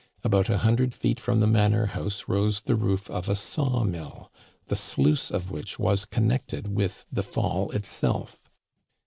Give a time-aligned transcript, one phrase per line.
[0.23, 4.31] About a hundred feet from the manor house rose the roof of a saw mill,
[4.65, 8.49] the sluice of which was connected with the fall itself.